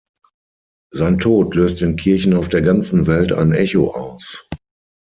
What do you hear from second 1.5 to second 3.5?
löste in Kirchen auf der ganzen Welt